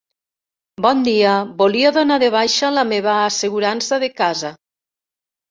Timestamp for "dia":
1.07-1.33